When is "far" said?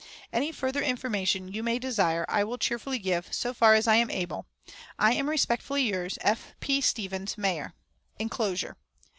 3.53-3.75